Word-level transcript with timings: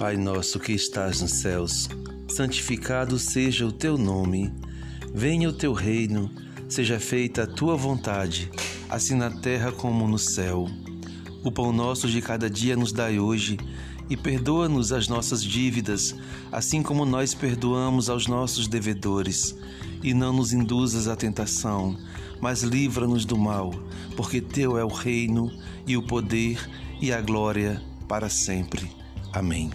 Pai 0.00 0.16
nosso 0.16 0.58
que 0.58 0.72
estás 0.72 1.20
nos 1.20 1.32
céus, 1.32 1.86
santificado 2.26 3.18
seja 3.18 3.66
o 3.66 3.70
teu 3.70 3.98
nome. 3.98 4.50
Venha 5.12 5.46
o 5.46 5.52
teu 5.52 5.74
reino, 5.74 6.30
seja 6.70 6.98
feita 6.98 7.42
a 7.42 7.46
tua 7.46 7.76
vontade, 7.76 8.50
assim 8.88 9.14
na 9.14 9.30
terra 9.30 9.70
como 9.70 10.08
no 10.08 10.18
céu. 10.18 10.66
O 11.44 11.52
pão 11.52 11.70
nosso 11.70 12.08
de 12.08 12.22
cada 12.22 12.48
dia 12.48 12.78
nos 12.78 12.92
dai 12.92 13.18
hoje, 13.18 13.58
e 14.08 14.16
perdoa-nos 14.16 14.90
as 14.90 15.06
nossas 15.06 15.44
dívidas, 15.44 16.16
assim 16.50 16.82
como 16.82 17.04
nós 17.04 17.34
perdoamos 17.34 18.08
aos 18.08 18.26
nossos 18.26 18.66
devedores. 18.66 19.54
E 20.02 20.14
não 20.14 20.32
nos 20.32 20.54
induzas 20.54 21.08
à 21.08 21.14
tentação, 21.14 21.94
mas 22.40 22.62
livra-nos 22.62 23.26
do 23.26 23.36
mal, 23.36 23.70
porque 24.16 24.40
teu 24.40 24.78
é 24.78 24.84
o 24.84 24.88
reino, 24.88 25.52
e 25.86 25.94
o 25.94 26.02
poder, 26.02 26.58
e 27.02 27.12
a 27.12 27.20
glória 27.20 27.82
para 28.08 28.30
sempre. 28.30 28.90
Amém. 29.34 29.70